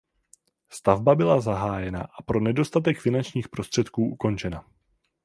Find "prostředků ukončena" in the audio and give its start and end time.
3.49-4.65